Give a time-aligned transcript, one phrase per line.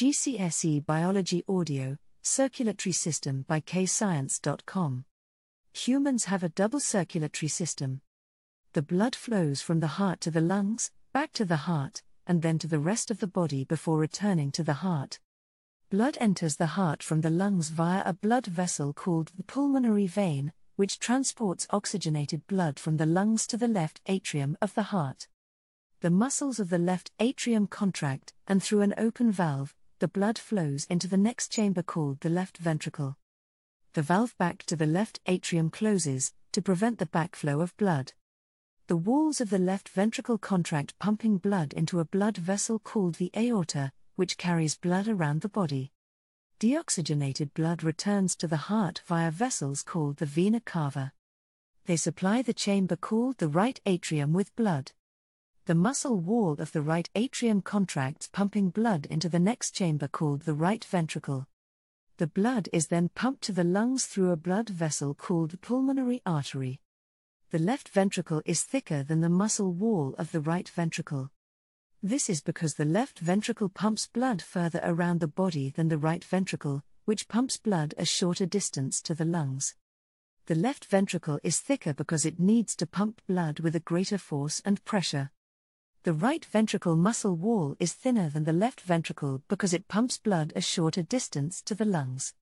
[0.00, 5.04] GCSE Biology Audio, Circulatory System by KayScience.com.
[5.74, 8.00] Humans have a double circulatory system.
[8.72, 12.58] The blood flows from the heart to the lungs, back to the heart, and then
[12.60, 15.20] to the rest of the body before returning to the heart.
[15.90, 20.54] Blood enters the heart from the lungs via a blood vessel called the pulmonary vein,
[20.76, 25.28] which transports oxygenated blood from the lungs to the left atrium of the heart
[26.00, 30.86] the muscles of the left atrium contract, and through an open valve, the blood flows
[30.86, 33.18] into the next chamber called the left ventricle.
[33.92, 38.14] The valve back to the left atrium closes, to prevent the backflow of blood.
[38.86, 43.30] The walls of the left ventricle contract, pumping blood into a blood vessel called the
[43.36, 45.92] aorta, which carries blood around the body.
[46.60, 51.12] Deoxygenated blood returns to the heart via vessels called the vena cava.
[51.84, 54.92] They supply the chamber called the right atrium with blood
[55.66, 60.42] the muscle wall of the right atrium contracts, pumping blood into the next chamber called
[60.42, 61.46] the right ventricle.
[62.16, 66.22] The blood is then pumped to the lungs through a blood vessel called the pulmonary
[66.26, 66.80] artery.
[67.50, 71.30] The left ventricle is thicker than the muscle wall of the right ventricle.
[72.02, 76.24] This is because the left ventricle pumps blood further around the body than the right
[76.24, 79.74] ventricle, which pumps blood a shorter distance to the lungs.
[80.46, 84.62] The left ventricle is thicker because it needs to pump blood with a greater force
[84.64, 85.30] and pressure.
[86.02, 90.50] The right ventricle muscle wall is thinner than the left ventricle because it pumps blood
[90.56, 92.32] a shorter distance to the lungs.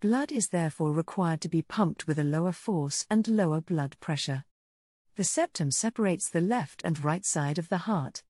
[0.00, 4.44] Blood is therefore required to be pumped with a lower force and lower blood pressure.
[5.14, 8.24] The septum separates the left and right side of the heart.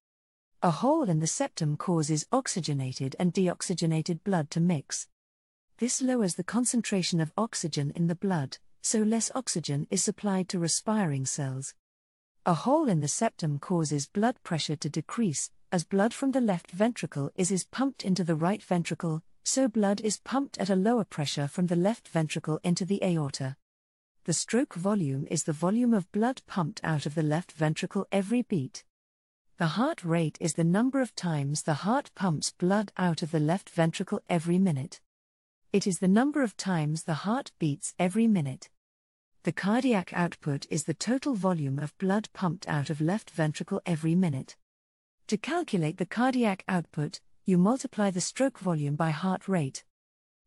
[0.62, 5.08] A hole in the septum causes oxygenated and deoxygenated blood to mix.
[5.78, 10.58] This lowers the concentration of oxygen in the blood, so less oxygen is supplied to
[10.58, 11.74] respiring cells.
[12.48, 16.70] A hole in the septum causes blood pressure to decrease, as blood from the left
[16.70, 21.04] ventricle is, is pumped into the right ventricle, so blood is pumped at a lower
[21.04, 23.58] pressure from the left ventricle into the aorta.
[24.24, 28.40] The stroke volume is the volume of blood pumped out of the left ventricle every
[28.40, 28.82] beat.
[29.58, 33.40] The heart rate is the number of times the heart pumps blood out of the
[33.40, 35.02] left ventricle every minute.
[35.70, 38.70] It is the number of times the heart beats every minute.
[39.48, 44.14] The cardiac output is the total volume of blood pumped out of left ventricle every
[44.14, 44.58] minute.
[45.28, 49.84] To calculate the cardiac output, you multiply the stroke volume by heart rate.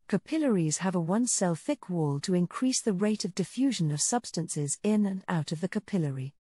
[0.06, 4.78] Capillaries have a one cell thick wall to increase the rate of diffusion of substances
[4.84, 6.36] in and out of the capillary.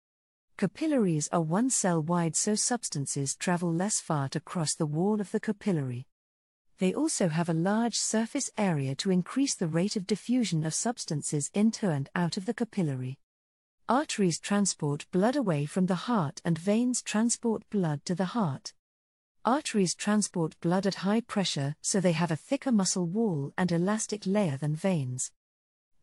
[0.56, 5.30] Capillaries are one cell wide so substances travel less far to cross the wall of
[5.30, 6.08] the capillary.
[6.78, 11.50] They also have a large surface area to increase the rate of diffusion of substances
[11.52, 13.18] into and out of the capillary.
[13.88, 18.74] Arteries transport blood away from the heart and veins transport blood to the heart.
[19.44, 24.22] Arteries transport blood at high pressure so they have a thicker muscle wall and elastic
[24.24, 25.32] layer than veins.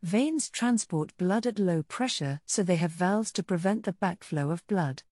[0.03, 4.65] Veins transport blood at low pressure so they have valves to prevent the backflow of
[4.67, 5.03] blood.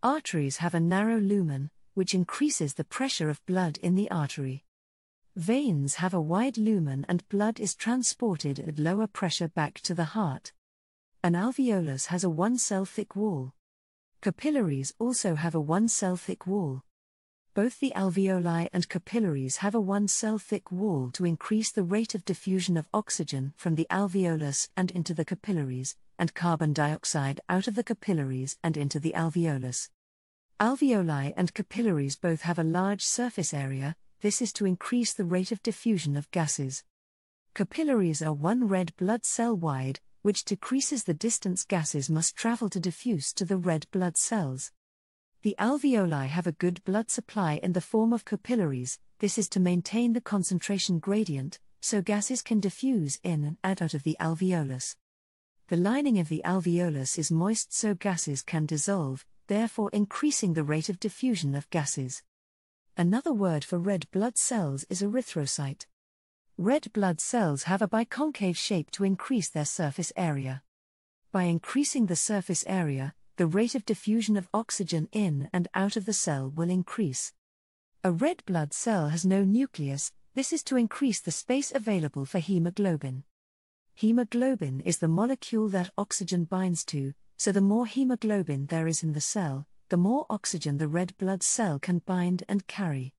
[0.00, 4.64] Arteries have a narrow lumen, which increases the pressure of blood in the artery.
[5.34, 10.04] Veins have a wide lumen and blood is transported at lower pressure back to the
[10.04, 10.52] heart.
[11.24, 13.54] An alveolus has a one cell thick wall.
[14.20, 16.82] Capillaries also have a one cell thick wall.
[17.54, 22.14] Both the alveoli and capillaries have a one cell thick wall to increase the rate
[22.14, 27.66] of diffusion of oxygen from the alveolus and into the capillaries, and carbon dioxide out
[27.68, 29.88] of the capillaries and into the alveolus.
[30.60, 35.50] Alveoli and capillaries both have a large surface area, this is to increase the rate
[35.50, 36.84] of diffusion of gases.
[37.54, 42.78] Capillaries are one red blood cell wide, which decreases the distance gases must travel to
[42.78, 44.70] diffuse to the red blood cells.
[45.42, 49.60] The alveoli have a good blood supply in the form of capillaries, this is to
[49.60, 54.94] maintain the concentration gradient, so gases can diffuse in and out of the alveolus.
[55.66, 60.88] The lining of the alveolus is moist so gases can dissolve, therefore increasing the rate
[60.88, 62.22] of diffusion of gases.
[62.96, 65.86] Another word for red blood cells is erythrocyte.
[66.58, 70.62] Red blood cells have a biconcave shape to increase their surface area.
[71.32, 76.04] By increasing the surface area, the rate of diffusion of oxygen in and out of
[76.04, 77.32] the cell will increase.
[78.04, 82.40] A red blood cell has no nucleus, this is to increase the space available for
[82.40, 83.24] hemoglobin.
[83.94, 89.14] Hemoglobin is the molecule that oxygen binds to, so the more hemoglobin there is in
[89.14, 93.12] the cell, the more oxygen the red blood cell can bind and carry.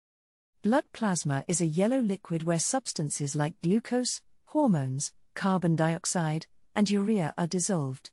[0.64, 7.32] Blood plasma is a yellow liquid where substances like glucose, hormones, carbon dioxide, and urea
[7.38, 8.10] are dissolved.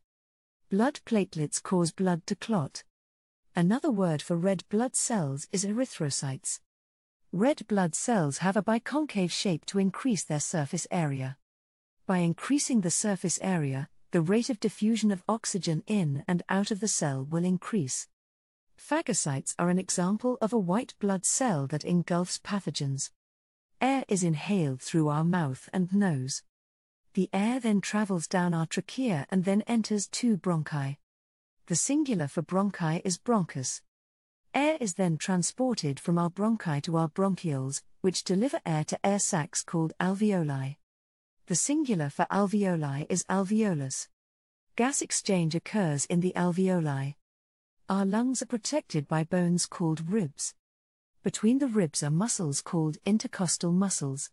[0.69, 2.85] Blood platelets cause blood to clot.
[3.57, 6.61] Another word for red blood cells is erythrocytes.
[7.33, 11.39] Red blood cells have a biconcave shape to increase their surface area.
[12.07, 16.81] By increasing the surface area, the rate of diffusion of oxygen in and out of
[16.81, 18.07] the cell will increase.
[18.81, 23.11] Phagocytes are an example of a white blood cell that engulfs pathogens.
[23.81, 26.43] Air is inhaled through our mouth and nose.
[27.12, 30.97] The air then travels down our trachea and then enters two bronchi.
[31.67, 33.82] The singular for bronchi is bronchus.
[34.55, 39.21] Air is then transported from our bronchi to our bronchioles, which deliver air to air
[39.21, 40.79] sacs called alveoli.
[41.47, 44.09] The singular for alveoli is alveolus.
[44.75, 47.15] Gas exchange occurs in the alveoli.
[47.90, 50.54] Our lungs are protected by bones called ribs.
[51.25, 54.31] Between the ribs are muscles called intercostal muscles.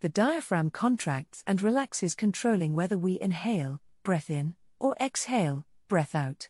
[0.00, 6.48] The diaphragm contracts and relaxes, controlling whether we inhale, breath in, or exhale, breath out.